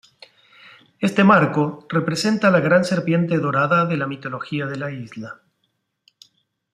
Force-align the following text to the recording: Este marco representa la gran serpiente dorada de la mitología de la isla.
Este 0.99 1.23
marco 1.23 1.85
representa 1.87 2.49
la 2.49 2.59
gran 2.59 2.83
serpiente 2.85 3.37
dorada 3.37 3.85
de 3.85 3.97
la 3.97 4.07
mitología 4.07 4.65
de 4.65 4.75
la 4.77 4.89
isla. 4.89 5.41